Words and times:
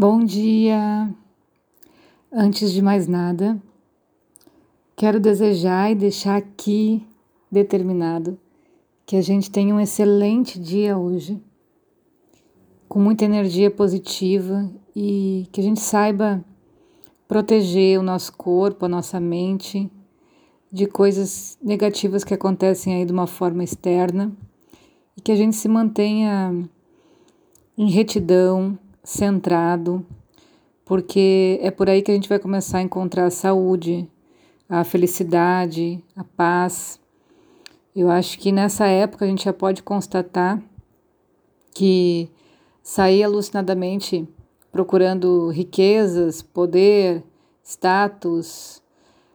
Bom 0.00 0.24
dia! 0.24 1.14
Antes 2.32 2.72
de 2.72 2.80
mais 2.80 3.06
nada, 3.06 3.60
quero 4.96 5.20
desejar 5.20 5.92
e 5.92 5.94
deixar 5.94 6.38
aqui 6.38 7.06
determinado 7.52 8.40
que 9.04 9.14
a 9.14 9.20
gente 9.20 9.50
tenha 9.50 9.74
um 9.74 9.78
excelente 9.78 10.58
dia 10.58 10.96
hoje, 10.96 11.38
com 12.88 12.98
muita 12.98 13.26
energia 13.26 13.70
positiva 13.70 14.72
e 14.96 15.46
que 15.52 15.60
a 15.60 15.64
gente 15.64 15.80
saiba 15.80 16.42
proteger 17.28 18.00
o 18.00 18.02
nosso 18.02 18.32
corpo, 18.32 18.86
a 18.86 18.88
nossa 18.88 19.20
mente 19.20 19.92
de 20.72 20.86
coisas 20.86 21.58
negativas 21.62 22.24
que 22.24 22.32
acontecem 22.32 22.94
aí 22.94 23.04
de 23.04 23.12
uma 23.12 23.26
forma 23.26 23.62
externa 23.62 24.32
e 25.14 25.20
que 25.20 25.30
a 25.30 25.36
gente 25.36 25.56
se 25.56 25.68
mantenha 25.68 26.66
em 27.76 27.90
retidão 27.90 28.78
centrado, 29.10 30.06
porque 30.84 31.58
é 31.60 31.70
por 31.70 31.90
aí 31.90 32.00
que 32.00 32.12
a 32.12 32.14
gente 32.14 32.28
vai 32.28 32.38
começar 32.38 32.78
a 32.78 32.82
encontrar 32.82 33.26
a 33.26 33.30
saúde, 33.30 34.08
a 34.68 34.84
felicidade, 34.84 36.02
a 36.14 36.22
paz. 36.22 37.00
Eu 37.94 38.08
acho 38.08 38.38
que 38.38 38.52
nessa 38.52 38.86
época 38.86 39.24
a 39.24 39.28
gente 39.28 39.44
já 39.44 39.52
pode 39.52 39.82
constatar 39.82 40.62
que 41.74 42.30
sair 42.84 43.24
alucinadamente 43.24 44.28
procurando 44.70 45.48
riquezas, 45.48 46.40
poder, 46.40 47.24
status, 47.64 48.80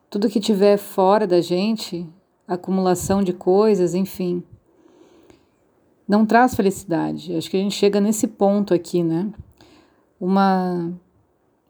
tudo 0.09 0.29
que 0.29 0.39
tiver 0.39 0.77
fora 0.77 1.27
da 1.27 1.41
gente, 1.41 2.07
acumulação 2.47 3.21
de 3.21 3.33
coisas, 3.33 3.93
enfim, 3.93 4.41
não 6.07 6.25
traz 6.25 6.55
felicidade. 6.55 7.35
Acho 7.35 7.49
que 7.49 7.57
a 7.57 7.59
gente 7.59 7.75
chega 7.75 7.99
nesse 7.99 8.25
ponto 8.25 8.73
aqui, 8.73 9.03
né? 9.03 9.33
Uma, 10.25 10.91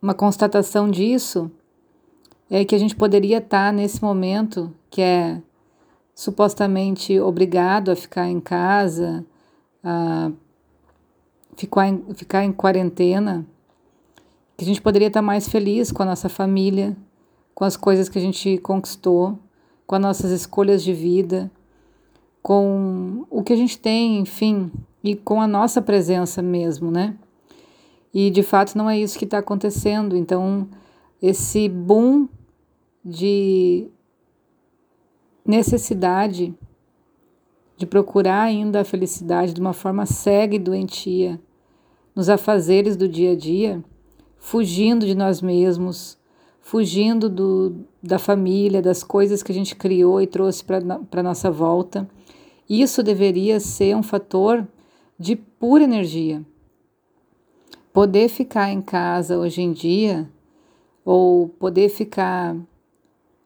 uma 0.02 0.14
constatação 0.14 0.90
disso 0.90 1.52
é 2.50 2.64
que 2.64 2.74
a 2.74 2.78
gente 2.78 2.96
poderia 2.96 3.40
estar 3.40 3.74
nesse 3.74 4.02
momento 4.02 4.74
que 4.90 5.02
é 5.02 5.42
supostamente 6.14 7.20
obrigado 7.20 7.92
a 7.92 7.96
ficar 7.96 8.30
em 8.30 8.40
casa, 8.40 9.26
a 9.84 10.32
ficar 11.58 11.88
em, 11.88 12.04
ficar 12.14 12.46
em 12.46 12.54
quarentena, 12.54 13.46
que 14.56 14.64
a 14.64 14.68
gente 14.68 14.82
poderia 14.82 15.10
estar 15.10 15.22
mais 15.22 15.50
feliz 15.50 15.92
com 15.92 16.04
a 16.04 16.06
nossa 16.06 16.30
família, 16.30 16.96
com 17.54 17.66
as 17.66 17.76
coisas 17.76 18.08
que 18.08 18.18
a 18.18 18.22
gente 18.22 18.58
conquistou, 18.60 19.38
com 19.86 19.96
as 19.96 20.02
nossas 20.02 20.32
escolhas 20.32 20.82
de 20.82 20.94
vida, 20.94 21.52
com 22.42 23.26
o 23.30 23.44
que 23.44 23.52
a 23.52 23.58
gente 23.58 23.78
tem, 23.78 24.20
enfim, 24.20 24.72
e 25.04 25.16
com 25.16 25.42
a 25.42 25.48
nossa 25.48 25.82
presença 25.82 26.42
mesmo, 26.42 26.90
né? 26.90 27.16
E 28.16 28.30
de 28.32 28.42
fato 28.42 28.78
não 28.78 28.90
é 28.90 28.98
isso 28.98 29.20
que 29.20 29.26
está 29.26 29.40
acontecendo. 29.40 30.16
Então, 30.16 30.70
esse 31.22 31.68
boom 31.68 32.30
de 33.04 33.90
necessidade 35.46 36.56
de 37.76 37.86
procurar 37.86 38.44
ainda 38.44 38.80
a 38.80 38.86
felicidade 38.86 39.54
de 39.54 39.60
uma 39.60 39.74
forma 39.74 40.06
cega 40.06 40.56
e 40.56 40.60
doentia 40.60 41.38
nos 42.16 42.30
afazeres 42.30 42.96
do 42.96 43.10
dia 43.10 43.34
a 43.34 43.36
dia, 43.36 43.84
fugindo 44.38 45.06
de 45.06 45.14
nós 45.14 45.42
mesmos, 45.42 46.18
fugindo 46.62 47.30
do, 47.30 47.84
da 48.02 48.18
família, 48.18 48.82
das 48.82 49.04
coisas 49.04 49.44
que 49.44 49.52
a 49.52 49.56
gente 49.56 49.76
criou 49.76 50.22
e 50.22 50.26
trouxe 50.26 50.64
para 50.64 50.80
a 51.12 51.24
nossa 51.24 51.52
volta. 51.52 52.10
Isso 52.70 53.04
deveria 53.04 53.60
ser 53.60 53.94
um 53.94 54.02
fator 54.02 54.66
de 55.20 55.36
pura 55.36 55.84
energia 55.84 56.42
poder 57.96 58.28
ficar 58.28 58.70
em 58.74 58.82
casa 58.82 59.38
hoje 59.38 59.62
em 59.62 59.72
dia, 59.72 60.30
ou 61.06 61.48
poder 61.48 61.88
ficar 61.88 62.54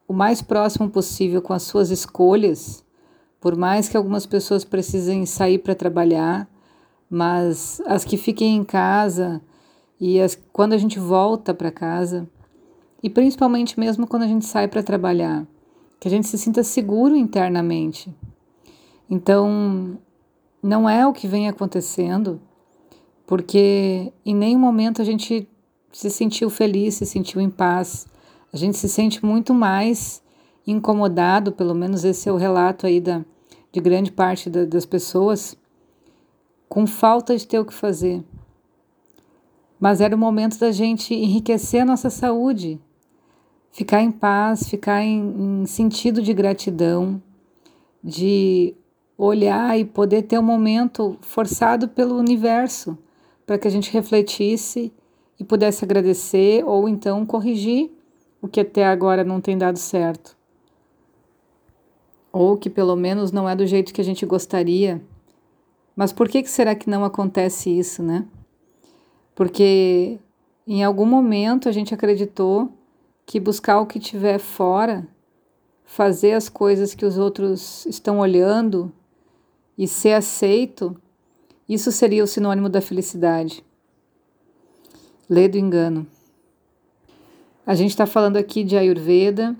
o 0.08 0.12
mais 0.12 0.42
próximo 0.42 0.90
possível 0.90 1.40
com 1.40 1.52
as 1.52 1.62
suas 1.62 1.88
escolhas, 1.90 2.84
por 3.40 3.56
mais 3.56 3.88
que 3.88 3.96
algumas 3.96 4.26
pessoas 4.26 4.64
precisem 4.64 5.24
sair 5.24 5.58
para 5.58 5.72
trabalhar, 5.76 6.50
mas 7.08 7.80
as 7.86 8.04
que 8.04 8.16
fiquem 8.16 8.56
em 8.56 8.64
casa 8.64 9.40
e 10.00 10.20
as, 10.20 10.36
quando 10.52 10.72
a 10.72 10.78
gente 10.78 10.98
volta 10.98 11.54
para 11.54 11.70
casa, 11.70 12.28
e 13.00 13.08
principalmente 13.08 13.78
mesmo 13.78 14.04
quando 14.04 14.24
a 14.24 14.28
gente 14.28 14.46
sai 14.46 14.66
para 14.66 14.82
trabalhar, 14.82 15.46
que 16.00 16.08
a 16.08 16.10
gente 16.10 16.26
se 16.26 16.36
sinta 16.36 16.64
seguro 16.64 17.14
internamente. 17.14 18.12
Então, 19.08 19.96
não 20.60 20.90
é 20.90 21.06
o 21.06 21.12
que 21.12 21.28
vem 21.28 21.48
acontecendo 21.48 22.40
porque 23.30 24.12
em 24.26 24.34
nenhum 24.34 24.58
momento 24.58 25.00
a 25.00 25.04
gente 25.04 25.48
se 25.92 26.10
sentiu 26.10 26.50
feliz, 26.50 26.96
se 26.96 27.06
sentiu 27.06 27.40
em 27.40 27.48
paz. 27.48 28.08
A 28.52 28.56
gente 28.56 28.76
se 28.76 28.88
sente 28.88 29.24
muito 29.24 29.54
mais 29.54 30.20
incomodado, 30.66 31.52
pelo 31.52 31.72
menos 31.72 32.02
esse 32.02 32.28
é 32.28 32.32
o 32.32 32.36
relato 32.36 32.88
aí 32.88 33.00
da, 33.00 33.24
de 33.70 33.80
grande 33.80 34.10
parte 34.10 34.50
da, 34.50 34.64
das 34.64 34.84
pessoas, 34.84 35.56
com 36.68 36.88
falta 36.88 37.36
de 37.36 37.46
ter 37.46 37.60
o 37.60 37.64
que 37.64 37.72
fazer. 37.72 38.24
Mas 39.78 40.00
era 40.00 40.16
o 40.16 40.18
momento 40.18 40.58
da 40.58 40.72
gente 40.72 41.14
enriquecer 41.14 41.82
a 41.82 41.86
nossa 41.86 42.10
saúde, 42.10 42.80
ficar 43.70 44.02
em 44.02 44.10
paz, 44.10 44.68
ficar 44.68 45.04
em, 45.04 45.62
em 45.62 45.66
sentido 45.66 46.20
de 46.20 46.34
gratidão, 46.34 47.22
de 48.02 48.74
olhar 49.16 49.78
e 49.78 49.84
poder 49.84 50.22
ter 50.22 50.36
um 50.36 50.42
momento 50.42 51.16
forçado 51.20 51.86
pelo 51.86 52.16
universo 52.16 52.98
para 53.50 53.58
que 53.58 53.66
a 53.66 53.70
gente 53.70 53.92
refletisse 53.92 54.92
e 55.36 55.42
pudesse 55.42 55.84
agradecer 55.84 56.64
ou 56.64 56.88
então 56.88 57.26
corrigir 57.26 57.90
o 58.40 58.46
que 58.46 58.60
até 58.60 58.86
agora 58.86 59.24
não 59.24 59.40
tem 59.40 59.58
dado 59.58 59.76
certo. 59.76 60.36
Ou 62.32 62.56
que 62.56 62.70
pelo 62.70 62.94
menos 62.94 63.32
não 63.32 63.48
é 63.48 63.56
do 63.56 63.66
jeito 63.66 63.92
que 63.92 64.00
a 64.00 64.04
gente 64.04 64.24
gostaria. 64.24 65.02
Mas 65.96 66.12
por 66.12 66.28
que, 66.28 66.44
que 66.44 66.48
será 66.48 66.76
que 66.76 66.88
não 66.88 67.04
acontece 67.04 67.76
isso, 67.76 68.04
né? 68.04 68.24
Porque 69.34 70.20
em 70.64 70.84
algum 70.84 71.04
momento 71.04 71.68
a 71.68 71.72
gente 71.72 71.92
acreditou 71.92 72.70
que 73.26 73.40
buscar 73.40 73.80
o 73.80 73.86
que 73.86 73.98
tiver 73.98 74.38
fora, 74.38 75.08
fazer 75.84 76.34
as 76.34 76.48
coisas 76.48 76.94
que 76.94 77.04
os 77.04 77.18
outros 77.18 77.84
estão 77.86 78.20
olhando 78.20 78.92
e 79.76 79.88
ser 79.88 80.12
aceito 80.12 80.96
isso 81.72 81.92
seria 81.92 82.24
o 82.24 82.26
sinônimo 82.26 82.68
da 82.68 82.80
felicidade. 82.80 83.64
Lê 85.28 85.46
do 85.46 85.56
engano. 85.56 86.04
A 87.64 87.76
gente 87.76 87.90
está 87.90 88.06
falando 88.06 88.36
aqui 88.36 88.64
de 88.64 88.76
Ayurveda, 88.76 89.54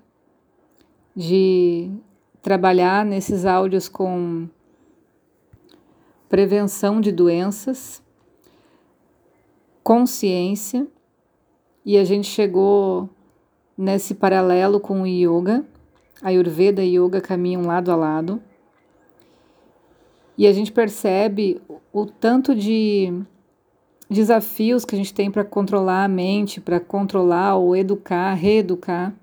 de 1.15 1.89
trabalhar 2.43 3.05
nesses 3.05 3.47
áudios 3.47 3.89
com 3.89 4.49
prevenção 6.29 7.01
de 7.01 7.13
doenças, 7.13 8.03
consciência, 9.85 10.89
e 11.85 11.97
a 11.97 12.03
gente 12.03 12.27
chegou 12.27 13.09
nesse 13.79 14.17
paralelo 14.17 14.81
com 14.81 15.03
o 15.03 15.07
yoga. 15.07 15.65
Ayurveda 16.21 16.83
e 16.83 16.99
yoga 16.99 17.21
caminham 17.21 17.63
lado 17.63 17.93
a 17.93 17.95
lado. 17.95 18.43
E 20.41 20.47
a 20.47 20.55
gente 20.55 20.73
percebe 20.73 21.61
o 21.93 22.07
tanto 22.07 22.55
de 22.55 23.13
desafios 24.09 24.87
que 24.87 24.95
a 24.95 24.99
gente 24.99 25.13
tem 25.13 25.31
para 25.31 25.45
controlar 25.45 26.05
a 26.05 26.09
mente, 26.09 26.63
para 26.63 26.81
controlar 26.81 27.57
ou 27.57 27.77
educar, 27.77 28.33
reeducar 28.33 29.15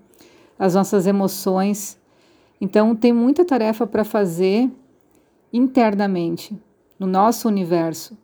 as 0.56 0.76
nossas 0.76 1.08
emoções. 1.08 1.98
Então, 2.60 2.94
tem 2.94 3.12
muita 3.12 3.44
tarefa 3.44 3.84
para 3.84 4.04
fazer 4.04 4.70
internamente, 5.52 6.56
no 7.00 7.06
nosso 7.08 7.48
universo. 7.48 8.16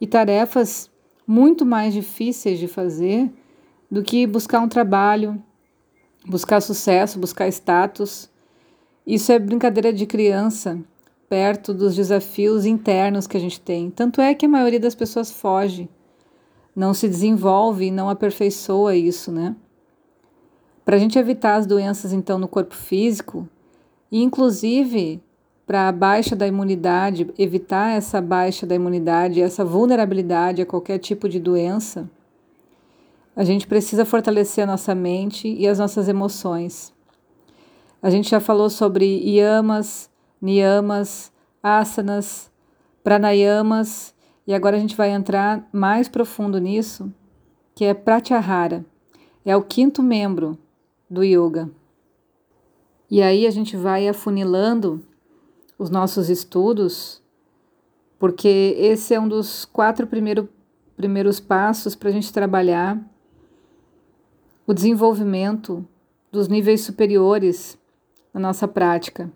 E 0.00 0.06
tarefas 0.06 0.88
muito 1.26 1.66
mais 1.66 1.92
difíceis 1.92 2.60
de 2.60 2.68
fazer 2.68 3.32
do 3.90 4.00
que 4.00 4.28
buscar 4.28 4.60
um 4.60 4.68
trabalho, 4.68 5.42
buscar 6.24 6.60
sucesso, 6.60 7.18
buscar 7.18 7.48
status. 7.48 8.30
Isso 9.04 9.32
é 9.32 9.40
brincadeira 9.40 9.92
de 9.92 10.06
criança 10.06 10.78
perto 11.32 11.72
dos 11.72 11.96
desafios 11.96 12.66
internos 12.66 13.26
que 13.26 13.38
a 13.38 13.40
gente 13.40 13.58
tem. 13.58 13.88
Tanto 13.90 14.20
é 14.20 14.34
que 14.34 14.44
a 14.44 14.48
maioria 14.50 14.78
das 14.78 14.94
pessoas 14.94 15.30
foge, 15.30 15.88
não 16.76 16.92
se 16.92 17.08
desenvolve 17.08 17.90
não 17.90 18.10
aperfeiçoa 18.10 18.94
isso, 18.94 19.32
né? 19.32 19.56
Para 20.84 20.96
a 20.96 20.98
gente 20.98 21.18
evitar 21.18 21.54
as 21.54 21.64
doenças, 21.64 22.12
então, 22.12 22.38
no 22.38 22.46
corpo 22.46 22.74
físico, 22.74 23.48
e 24.10 24.22
inclusive 24.22 25.22
para 25.66 25.88
a 25.88 25.92
baixa 25.92 26.36
da 26.36 26.46
imunidade, 26.46 27.26
evitar 27.38 27.96
essa 27.96 28.20
baixa 28.20 28.66
da 28.66 28.74
imunidade, 28.74 29.40
essa 29.40 29.64
vulnerabilidade 29.64 30.60
a 30.60 30.66
qualquer 30.66 30.98
tipo 30.98 31.30
de 31.30 31.40
doença, 31.40 32.10
a 33.34 33.42
gente 33.42 33.66
precisa 33.66 34.04
fortalecer 34.04 34.64
a 34.64 34.66
nossa 34.66 34.94
mente 34.94 35.48
e 35.48 35.66
as 35.66 35.78
nossas 35.78 36.08
emoções. 36.08 36.92
A 38.02 38.10
gente 38.10 38.28
já 38.28 38.38
falou 38.38 38.68
sobre 38.68 39.06
yamas, 39.06 40.11
niyamas, 40.42 41.32
asanas, 41.62 42.50
pranayamas, 43.04 44.12
e 44.44 44.52
agora 44.52 44.76
a 44.76 44.80
gente 44.80 44.96
vai 44.96 45.10
entrar 45.10 45.68
mais 45.72 46.08
profundo 46.08 46.58
nisso, 46.58 47.12
que 47.74 47.84
é 47.84 47.94
Pratyahara. 47.94 48.84
É 49.44 49.56
o 49.56 49.62
quinto 49.62 50.02
membro 50.02 50.58
do 51.08 51.22
yoga. 51.22 51.70
E 53.08 53.22
aí 53.22 53.46
a 53.46 53.50
gente 53.50 53.76
vai 53.76 54.08
afunilando 54.08 55.02
os 55.78 55.90
nossos 55.90 56.28
estudos, 56.28 57.22
porque 58.18 58.74
esse 58.78 59.14
é 59.14 59.20
um 59.20 59.28
dos 59.28 59.64
quatro 59.64 60.06
primeiro, 60.06 60.48
primeiros 60.96 61.38
passos 61.38 61.94
para 61.94 62.08
a 62.08 62.12
gente 62.12 62.32
trabalhar 62.32 63.00
o 64.66 64.72
desenvolvimento 64.72 65.86
dos 66.30 66.48
níveis 66.48 66.80
superiores 66.80 67.78
na 68.32 68.40
nossa 68.40 68.66
prática. 68.66 69.30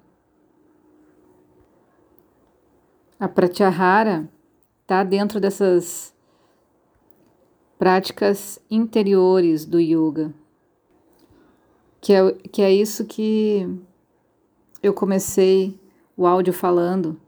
A 3.19 3.27
Pratyahara 3.27 4.29
está 4.83 5.03
dentro 5.03 5.41
dessas 5.41 6.15
práticas 7.79 8.59
interiores 8.71 9.65
do 9.65 9.81
yoga, 9.81 10.35
que 11.99 12.13
é, 12.13 12.33
que 12.53 12.61
é 12.61 12.71
isso 12.71 13.07
que 13.07 13.67
eu 14.83 14.93
comecei 14.93 15.81
o 16.15 16.27
áudio 16.27 16.53
falando. 16.53 17.19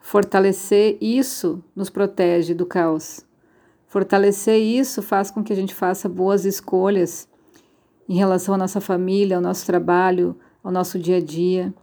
Fortalecer 0.00 0.98
isso 1.00 1.64
nos 1.74 1.90
protege 1.90 2.54
do 2.54 2.64
caos. 2.64 3.26
Fortalecer 3.88 4.60
isso 4.60 5.02
faz 5.02 5.32
com 5.32 5.42
que 5.42 5.52
a 5.52 5.56
gente 5.56 5.74
faça 5.74 6.08
boas 6.08 6.44
escolhas 6.44 7.28
em 8.08 8.14
relação 8.14 8.54
à 8.54 8.58
nossa 8.58 8.80
família, 8.80 9.34
ao 9.34 9.42
nosso 9.42 9.66
trabalho, 9.66 10.36
ao 10.62 10.70
nosso 10.70 10.96
dia 10.96 11.16
a 11.16 11.20
dia. 11.20 11.74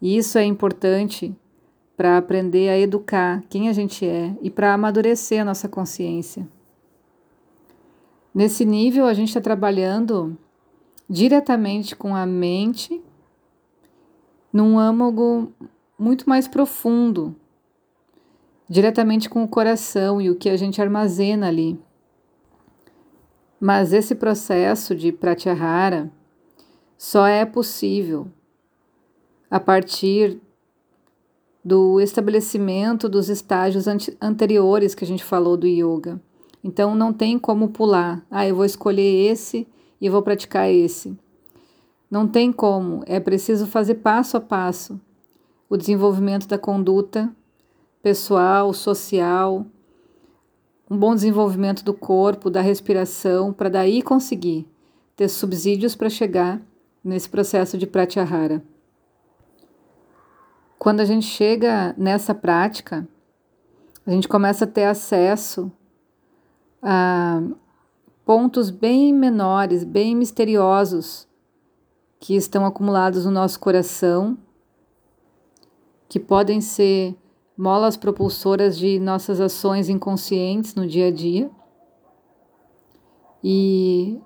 E 0.00 0.16
isso 0.16 0.38
é 0.38 0.44
importante 0.44 1.36
para 1.96 2.16
aprender 2.16 2.68
a 2.68 2.78
educar 2.78 3.42
quem 3.48 3.68
a 3.68 3.72
gente 3.72 4.06
é 4.06 4.34
e 4.40 4.50
para 4.50 4.74
amadurecer 4.74 5.40
a 5.40 5.44
nossa 5.44 5.68
consciência. 5.68 6.48
Nesse 8.34 8.64
nível, 8.64 9.06
a 9.06 9.12
gente 9.12 9.28
está 9.28 9.40
trabalhando 9.40 10.36
diretamente 11.08 11.94
com 11.94 12.16
a 12.16 12.24
mente 12.24 13.02
num 14.52 14.78
âmago 14.78 15.52
muito 15.98 16.28
mais 16.28 16.48
profundo, 16.48 17.34
diretamente 18.68 19.28
com 19.28 19.44
o 19.44 19.48
coração 19.48 20.20
e 20.20 20.30
o 20.30 20.36
que 20.36 20.48
a 20.48 20.56
gente 20.56 20.80
armazena 20.80 21.48
ali. 21.48 21.78
Mas 23.60 23.92
esse 23.92 24.14
processo 24.14 24.94
de 24.94 25.12
pratyahara 25.12 26.10
só 26.96 27.26
é 27.26 27.44
possível 27.44 28.28
a 29.50 29.60
partir 29.60 30.40
do 31.64 32.00
estabelecimento 32.00 33.08
dos 33.08 33.28
estágios 33.28 33.86
anteriores 34.20 34.94
que 34.94 35.04
a 35.04 35.06
gente 35.06 35.22
falou 35.22 35.56
do 35.56 35.66
yoga. 35.66 36.20
Então 36.62 36.94
não 36.94 37.12
tem 37.12 37.38
como 37.38 37.68
pular. 37.68 38.24
Ah, 38.30 38.46
eu 38.46 38.56
vou 38.56 38.64
escolher 38.64 39.30
esse 39.30 39.66
e 40.00 40.08
vou 40.08 40.22
praticar 40.22 40.70
esse. 40.70 41.16
Não 42.10 42.26
tem 42.26 42.52
como, 42.52 43.02
é 43.06 43.18
preciso 43.18 43.66
fazer 43.66 43.96
passo 43.96 44.36
a 44.36 44.40
passo 44.40 45.00
o 45.68 45.76
desenvolvimento 45.76 46.46
da 46.46 46.58
conduta 46.58 47.34
pessoal, 48.02 48.74
social, 48.74 49.64
um 50.90 50.98
bom 50.98 51.14
desenvolvimento 51.14 51.82
do 51.82 51.94
corpo, 51.94 52.50
da 52.50 52.60
respiração, 52.60 53.52
para 53.52 53.70
daí 53.70 54.02
conseguir 54.02 54.68
ter 55.16 55.28
subsídios 55.28 55.94
para 55.96 56.10
chegar 56.10 56.60
nesse 57.02 57.30
processo 57.30 57.78
de 57.78 57.86
pratyahara. 57.86 58.62
Quando 60.82 60.98
a 60.98 61.04
gente 61.04 61.26
chega 61.26 61.94
nessa 61.96 62.34
prática, 62.34 63.06
a 64.04 64.10
gente 64.10 64.26
começa 64.26 64.64
a 64.64 64.66
ter 64.66 64.82
acesso 64.82 65.70
a 66.82 67.40
pontos 68.24 68.68
bem 68.68 69.12
menores, 69.14 69.84
bem 69.84 70.16
misteriosos 70.16 71.28
que 72.18 72.34
estão 72.34 72.66
acumulados 72.66 73.24
no 73.24 73.30
nosso 73.30 73.60
coração, 73.60 74.36
que 76.08 76.18
podem 76.18 76.60
ser 76.60 77.16
molas 77.56 77.96
propulsoras 77.96 78.76
de 78.76 78.98
nossas 78.98 79.40
ações 79.40 79.88
inconscientes 79.88 80.74
no 80.74 80.84
dia 80.84 81.06
a 81.06 81.12
dia. 81.12 81.48
E 83.40 84.20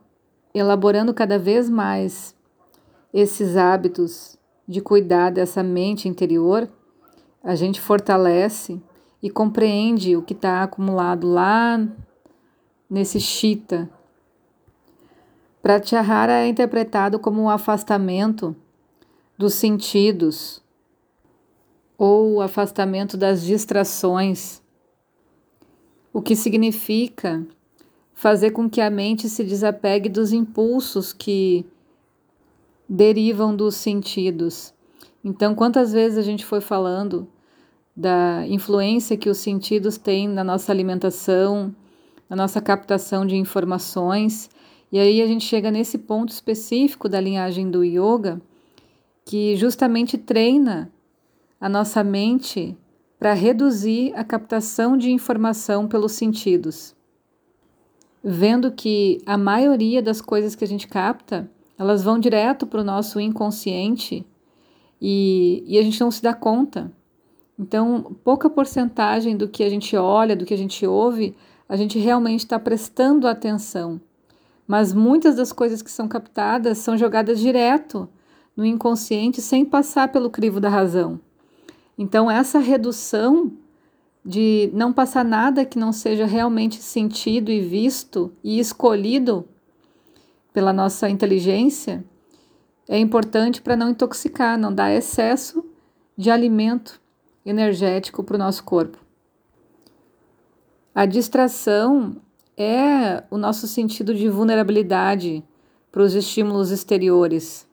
elaborando 0.55 1.13
cada 1.13 1.39
vez 1.39 1.69
mais 1.69 2.35
esses 3.13 3.59
hábitos 3.59 4.39
de 4.67 4.81
cuidar 4.81 5.31
dessa 5.31 5.63
mente 5.63 6.09
interior, 6.09 6.69
a 7.43 7.55
gente 7.55 7.81
fortalece 7.81 8.81
e 9.23 9.31
compreende 9.31 10.17
o 10.17 10.23
que 10.23 10.33
está 10.33 10.63
acumulado 10.63 11.29
lá 11.29 11.81
nesse 12.89 13.21
chita. 13.21 13.89
Pratyahara 15.63 16.45
é 16.45 16.49
interpretado 16.49 17.19
como 17.19 17.43
um 17.43 17.49
afastamento 17.49 18.55
dos 19.39 19.55
sentidos 19.55 20.63
ou 21.99 22.35
o 22.35 22.41
afastamento 22.41 23.17
das 23.17 23.43
distrações, 23.43 24.63
o 26.13 26.21
que 26.21 26.37
significa 26.37 27.47
fazer 28.15 28.51
com 28.51 28.69
que 28.69 28.81
a 28.81 28.91
mente 28.91 29.29
se 29.29 29.45
desapegue 29.45 30.09
dos 30.09 30.33
impulsos 30.33 31.13
que 31.13 31.67
derivam 32.89 33.55
dos 33.55 33.75
sentidos. 33.75 34.73
Então, 35.25 35.55
quantas 35.55 35.93
vezes 35.93 36.19
a 36.19 36.23
gente 36.23 36.45
foi 36.45 36.61
falando 36.61 37.29
da 37.97 38.47
influência 38.47 39.17
que 39.17 39.31
os 39.31 39.39
sentidos 39.39 39.97
têm 39.97 40.29
na 40.29 40.45
nossa 40.45 40.71
alimentação, 40.71 41.75
na 42.29 42.37
nossa 42.37 42.61
captação 42.61 43.25
de 43.25 43.37
informações. 43.37 44.51
E 44.93 44.99
aí 44.99 45.23
a 45.23 45.27
gente 45.27 45.45
chega 45.45 45.71
nesse 45.71 45.97
ponto 45.97 46.29
específico 46.31 47.09
da 47.09 47.21
linhagem 47.21 47.71
do 47.71 47.83
yoga, 47.83 48.41
que 49.25 49.57
justamente 49.57 50.19
treina 50.19 50.93
a 51.59 51.69
nossa 51.69 52.05
mente 52.05 52.77
para 53.19 53.33
reduzir 53.33 54.13
a 54.15 54.23
captação 54.23 54.97
de 54.97 55.11
informação 55.11 55.89
pelos 55.89 56.13
sentidos. 56.13 56.95
Vendo 58.23 58.71
que 58.71 59.23
a 59.25 59.39
maioria 59.39 60.03
das 60.03 60.21
coisas 60.21 60.55
que 60.55 60.65
a 60.65 60.69
gente 60.69 60.87
capta, 60.87 61.51
elas 61.79 62.03
vão 62.03 62.19
direto 62.19 62.67
para 62.67 62.81
o 62.81 62.85
nosso 62.85 63.21
inconsciente 63.21 64.27
e, 65.01 65.63
e 65.67 65.79
a 65.79 65.83
gente 65.83 66.01
não 66.01 66.11
se 66.11 66.23
dá 66.23 66.33
conta. 66.33 66.91
Então, 67.59 68.17
pouca 68.23 68.51
porcentagem 68.51 69.37
do 69.37 69.49
que 69.49 69.63
a 69.63 69.71
gente 69.71 69.97
olha, 69.97 70.37
do 70.37 70.45
que 70.45 70.55
a 70.55 70.59
gente 70.59 70.87
ouve, 70.87 71.35
a 71.69 71.77
gente 71.77 71.99
realmente 71.99 72.41
está 72.41 72.59
prestando 72.59 73.27
atenção. 73.27 74.01
Mas 74.67 74.93
muitas 74.93 75.37
das 75.37 75.53
coisas 75.53 75.81
que 75.81 75.91
são 75.91 76.09
captadas 76.09 76.79
são 76.79 76.97
jogadas 76.99 77.41
direto 77.41 78.09
no 78.57 78.65
inconsciente 78.65 79.41
sem 79.41 79.65
passar 79.65 80.09
pelo 80.09 80.31
crivo 80.31 80.61
da 80.61 80.69
razão. 80.69 81.21
Então, 81.99 82.31
essa 82.31 82.59
redução 82.59 83.53
de 84.25 84.71
não 84.75 84.93
passar 84.93 85.25
nada 85.25 85.65
que 85.65 85.79
não 85.79 85.93
seja 85.93 86.27
realmente 86.27 86.83
sentido 86.83 87.51
e 87.51 87.61
visto 87.61 88.33
e 88.43 88.59
escolhido 88.59 89.47
pela 90.57 90.73
nossa 90.73 91.07
inteligência 91.11 92.03
é 92.89 92.99
importante 92.99 93.61
para 93.61 93.77
não 93.77 93.91
intoxicar, 93.91 94.57
não 94.57 94.73
dar 94.73 94.91
excesso 94.91 95.63
de 96.17 96.31
alimento 96.31 96.99
energético 97.45 98.25
para 98.25 98.37
o 98.37 98.39
nosso 98.39 98.65
corpo. 98.65 98.97
A 100.95 101.05
distração 101.05 102.17
é 102.57 103.23
o 103.31 103.37
nosso 103.37 103.67
sentido 103.67 104.15
de 104.15 104.31
vulnerabilidade 104.31 105.45
para 105.93 106.03
os 106.03 106.15
estímulos 106.15 106.71
exteriores. 106.71 107.69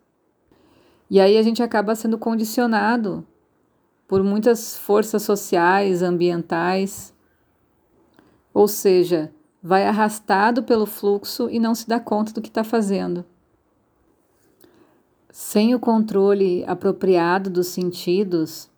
E 1.10 1.22
aí 1.22 1.38
a 1.38 1.42
gente 1.42 1.64
acaba 1.64 1.96
sendo 1.96 2.18
condicionado 2.18 3.26
por 4.10 4.22
muitas 4.22 4.76
forças 4.76 5.24
sociais, 5.24 6.02
ambientais, 6.02 7.14
ou 8.54 8.68
seja, 8.68 9.32
vai 9.64 9.88
arrastado 9.88 10.62
pelo 10.64 10.86
fluxo 10.86 11.50
e 11.50 11.58
não 11.58 11.74
se 11.74 11.88
dá 11.88 12.00
conta 12.00 12.34
do 12.34 12.42
que 12.42 12.50
está 12.50 12.64
fazendo. 12.64 13.24
Sem 15.32 15.74
o 15.74 15.80
controle 15.80 16.66
apropriado 16.68 17.50
dos 17.50 17.68
sentidos, 17.68 18.70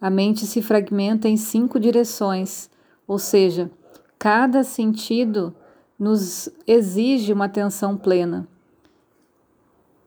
a 0.00 0.08
mente 0.08 0.46
se 0.46 0.62
fragmenta 0.62 1.28
em 1.28 1.36
cinco 1.36 1.78
direções 1.78 2.70
ou 3.06 3.18
seja, 3.18 3.70
cada 4.18 4.64
sentido 4.64 5.54
nos 5.98 6.48
exige 6.66 7.32
uma 7.32 7.44
atenção 7.44 7.96
plena. 7.96 8.48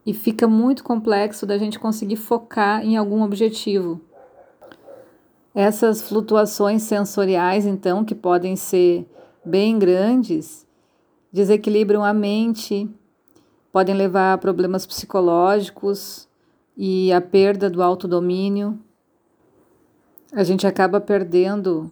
E 0.06 0.14
fica 0.14 0.48
muito 0.48 0.84
complexo 0.84 1.46
da 1.46 1.58
gente 1.58 1.78
conseguir 1.78 2.16
focar 2.16 2.84
em 2.84 2.98
algum 2.98 3.22
objetivo. 3.24 4.02
Essas 5.54 6.02
flutuações 6.02 6.84
sensoriais, 6.84 7.66
então, 7.66 8.06
que 8.06 8.16
podem 8.16 8.56
ser 8.56 9.06
bem 9.48 9.80
grandes, 9.80 10.68
desequilibram 11.32 12.04
a 12.04 12.14
mente, 12.14 12.90
podem 13.72 13.96
levar 13.96 14.34
a 14.34 14.38
problemas 14.38 14.86
psicológicos 14.86 16.28
e 16.76 17.12
a 17.12 17.22
perda 17.22 17.70
do 17.70 17.82
autodomínio. 17.82 18.80
A 20.34 20.44
gente 20.44 20.68
acaba 20.68 21.00
perdendo 21.00 21.92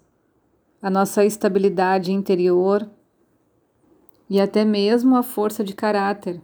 a 0.81 0.89
nossa 0.89 1.25
estabilidade 1.25 2.11
interior 2.11 2.87
e 4.29 4.39
até 4.39 4.65
mesmo 4.65 5.15
a 5.15 5.23
força 5.23 5.63
de 5.63 5.73
caráter. 5.73 6.41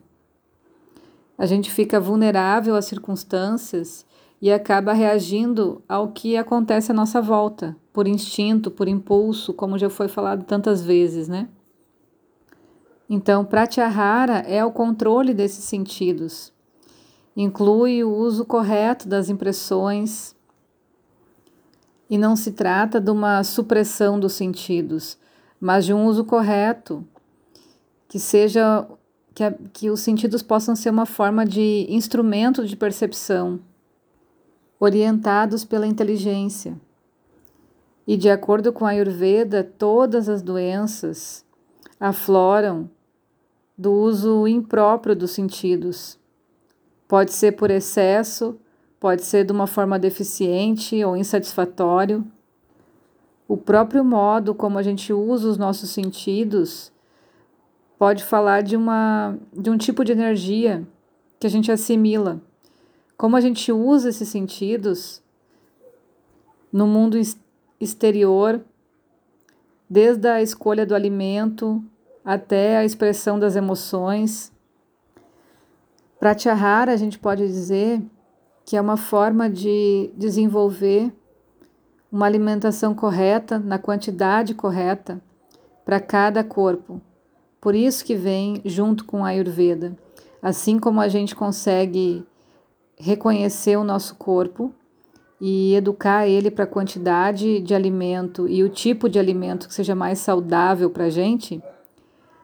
A 1.38 1.46
gente 1.46 1.72
fica 1.72 2.00
vulnerável 2.00 2.76
às 2.76 2.86
circunstâncias 2.86 4.06
e 4.42 4.52
acaba 4.52 4.92
reagindo 4.92 5.84
ao 5.88 6.08
que 6.10 6.36
acontece 6.36 6.92
à 6.92 6.96
nossa 6.96 7.22
volta, 7.22 7.78
por 7.94 8.08
instinto, 8.08 8.72
por 8.72 8.88
impulso, 8.88 9.54
como 9.54 9.78
já 9.78 9.90
foi 9.90 10.08
falado 10.08 10.44
tantas 10.44 10.82
vezes, 10.82 11.28
né? 11.28 11.48
Então, 13.08 13.46
pratyahara 13.46 14.40
é 14.40 14.64
o 14.66 14.72
controle 14.72 15.34
desses 15.34 15.66
sentidos. 15.66 16.52
Inclui 17.36 18.04
o 18.04 18.10
uso 18.10 18.46
correto 18.46 19.08
das 19.08 19.30
impressões 19.30 20.36
e 22.10 22.18
não 22.18 22.36
se 22.36 22.54
trata 22.54 23.00
de 23.00 23.12
uma 23.12 23.44
supressão 23.44 24.20
dos 24.20 24.34
sentidos, 24.34 25.18
mas 25.60 25.86
de 25.86 25.94
um 25.94 26.06
uso 26.06 26.26
correto 26.26 27.06
que 28.08 28.20
seja 28.20 28.88
que, 29.34 29.44
que 29.72 29.90
os 29.90 30.00
sentidos 30.00 30.42
possam 30.42 30.76
ser 30.76 30.90
uma 30.90 31.06
forma 31.06 31.46
de 31.46 31.86
instrumento 31.90 32.66
de 32.66 32.76
percepção, 32.76 33.60
orientados 34.82 35.64
pela 35.64 35.86
inteligência. 35.86 36.76
E 38.08 38.18
de 38.18 38.32
acordo 38.32 38.74
com 38.74 38.84
a 38.84 38.90
Ayurveda, 38.90 39.64
todas 39.64 40.28
as 40.28 40.42
doenças 40.42 41.46
afloram 42.00 42.90
do 43.78 43.94
uso 43.94 44.48
impróprio 44.48 45.16
dos 45.16 45.32
sentidos. 45.32 46.20
Pode 47.08 47.32
ser 47.32 47.52
por 47.52 47.70
excesso, 47.70 48.60
pode 49.00 49.24
ser 49.24 49.46
de 49.46 49.52
uma 49.52 49.68
forma 49.68 50.00
deficiente 50.00 51.04
ou 51.06 51.16
insatisfatório. 51.16 52.26
O 53.48 53.56
próprio 53.56 54.04
modo 54.04 54.56
como 54.56 54.80
a 54.80 54.84
gente 54.84 55.14
usa 55.14 55.48
os 55.48 55.60
nossos 55.60 55.92
sentidos 55.92 56.92
pode 58.00 58.24
falar 58.24 58.64
de, 58.64 58.76
uma, 58.76 59.38
de 59.54 59.70
um 59.70 59.78
tipo 59.78 60.04
de 60.04 60.12
energia 60.12 60.88
que 61.40 61.46
a 61.46 61.50
gente 61.50 61.72
assimila. 61.72 62.42
Como 63.22 63.36
a 63.36 63.40
gente 63.40 63.72
usa 63.72 64.10
esses 64.10 64.30
sentidos 64.30 65.22
no 66.74 66.88
mundo 66.88 67.20
exterior, 67.80 68.60
desde 69.88 70.28
a 70.28 70.42
escolha 70.42 70.88
do 70.88 70.96
alimento 70.96 71.84
até 72.26 72.78
a 72.78 72.84
expressão 72.84 73.38
das 73.38 73.56
emoções. 73.56 74.52
Pratyahara, 76.20 76.94
a 76.94 76.96
gente 76.96 77.20
pode 77.20 77.46
dizer 77.46 78.02
que 78.66 78.76
é 78.76 78.82
uma 78.82 78.98
forma 78.98 79.48
de 79.48 80.10
desenvolver 80.18 81.14
uma 82.12 82.26
alimentação 82.26 82.96
correta, 82.96 83.60
na 83.60 83.78
quantidade 83.78 84.56
correta, 84.56 85.22
para 85.86 86.00
cada 86.00 86.44
corpo. 86.44 87.00
Por 87.62 87.76
isso 87.76 88.04
que 88.04 88.16
vem 88.16 88.64
junto 88.66 89.06
com 89.06 89.24
a 89.24 89.28
Ayurveda. 89.28 89.96
Assim 90.42 90.80
como 90.80 91.00
a 91.00 91.08
gente 91.08 91.36
consegue 91.36 92.26
reconhecer 93.02 93.76
o 93.78 93.84
nosso 93.84 94.16
corpo 94.16 94.74
e 95.40 95.74
educar 95.74 96.28
ele 96.28 96.52
para 96.52 96.66
a 96.66 96.68
quantidade 96.68 97.60
de 97.60 97.74
alimento 97.74 98.48
e 98.48 98.64
o 98.64 98.70
tipo 98.70 99.10
de 99.10 99.18
alimento 99.18 99.68
que 99.68 99.74
seja 99.74 99.96
mais 99.96 100.20
saudável 100.20 100.90
para 100.92 101.06
a 101.06 101.10
gente, 101.10 101.62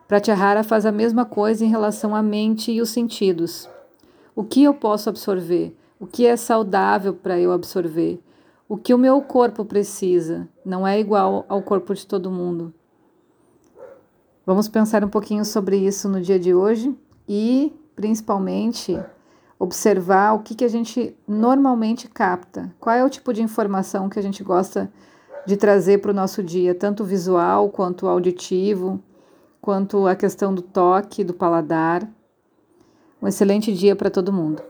Pratyahara 0.08 0.64
faz 0.64 0.86
a 0.86 0.92
mesma 0.92 1.26
coisa 1.26 1.64
em 1.64 1.70
relação 1.70 2.16
à 2.16 2.24
mente 2.24 2.72
e 2.72 2.82
os 2.82 2.90
sentidos. 2.90 3.70
O 4.36 4.44
que 4.44 4.64
eu 4.64 4.74
posso 4.74 5.10
absorver? 5.10 5.76
O 6.00 6.08
que 6.08 6.26
é 6.26 6.36
saudável 6.36 7.14
para 7.14 7.40
eu 7.40 7.52
absorver? 7.52 8.20
O 8.68 8.78
que 8.78 8.94
o 8.94 8.98
meu 8.98 9.22
corpo 9.22 9.64
precisa? 9.64 10.48
Não 10.66 10.88
é 10.88 11.00
igual 11.00 11.46
ao 11.48 11.62
corpo 11.62 11.94
de 11.94 12.06
todo 12.06 12.32
mundo. 12.32 12.74
Vamos 14.46 14.68
pensar 14.68 15.04
um 15.04 15.10
pouquinho 15.10 15.46
sobre 15.46 15.78
isso 15.78 16.10
no 16.10 16.22
dia 16.22 16.40
de 16.40 16.54
hoje 16.54 16.96
e, 17.28 17.74
principalmente, 17.96 18.98
observar 19.60 20.34
o 20.34 20.40
que, 20.40 20.56
que 20.56 20.66
a 20.66 20.70
gente 20.70 21.16
normalmente 21.28 22.08
capta. 22.08 22.74
Qual 22.80 22.96
é 22.96 23.04
o 23.04 23.10
tipo 23.10 23.34
de 23.34 23.42
informação 23.42 24.10
que 24.10 24.20
a 24.20 24.22
gente 24.22 24.44
gosta 24.44 24.92
de 25.48 25.56
trazer 25.56 26.00
para 26.00 26.12
o 26.12 26.14
nosso 26.14 26.44
dia, 26.44 26.76
tanto 26.76 27.06
visual 27.06 27.70
quanto 27.70 28.06
auditivo, 28.08 29.02
quanto 29.62 30.06
a 30.06 30.16
questão 30.16 30.54
do 30.54 30.62
toque, 30.62 31.24
do 31.24 31.34
paladar. 31.34 32.08
Um 33.22 33.28
excelente 33.28 33.74
dia 33.74 33.96
para 33.96 34.10
todo 34.10 34.34
mundo. 34.34 34.62